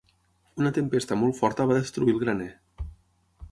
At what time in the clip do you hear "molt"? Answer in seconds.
1.25-1.37